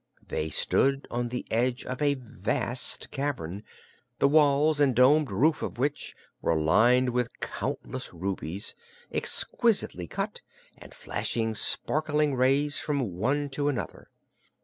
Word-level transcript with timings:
They 0.29 0.49
stood 0.49 1.07
on 1.11 1.29
the 1.29 1.45
edge 1.51 1.85
of 1.85 2.01
a 2.01 2.15
vast 2.15 3.11
cavern, 3.11 3.61
the 4.17 4.27
walls 4.27 4.79
and 4.79 4.95
domed 4.95 5.29
roof 5.29 5.61
of 5.61 5.77
which 5.77 6.15
were 6.41 6.55
lined 6.55 7.11
with 7.11 7.39
countless 7.39 8.11
rubies, 8.11 8.73
exquisitely 9.11 10.07
cut 10.07 10.41
and 10.75 10.91
flashing 10.91 11.53
sparkling 11.53 12.33
rays 12.33 12.79
from 12.79 13.15
one 13.17 13.47
to 13.51 13.67
another. 13.67 14.09